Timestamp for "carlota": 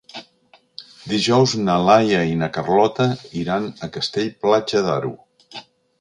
2.57-3.07